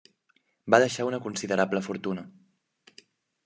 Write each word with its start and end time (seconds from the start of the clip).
Va 0.75 0.79
deixar 0.83 1.05
una 1.11 1.21
considerable 1.27 1.85
fortuna. 1.91 2.27